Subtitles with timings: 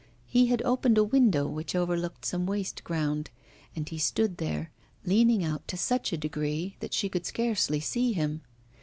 [0.25, 3.29] He had opened a window which overlooked some waste ground,
[3.75, 4.71] and he stood there,
[5.05, 8.41] leaning out to such a degree that she could scarcely see him.